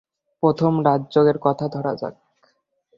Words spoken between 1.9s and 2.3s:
যাক।